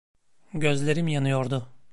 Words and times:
Gözlerim 0.53 1.07
yanıyordu. 1.07 1.67